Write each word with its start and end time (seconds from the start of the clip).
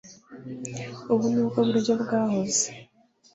Ubu 1.13 1.25
ni 1.33 1.41
bwo 1.47 1.59
buryo 1.67 1.93
bwahoze 2.01 2.65